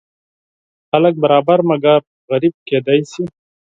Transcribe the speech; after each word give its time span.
خلک 0.89 1.13
برابر 1.23 1.59
مګر 1.69 1.99
غریب 2.31 2.53
کیدی 2.67 3.01
شي. 3.11 3.23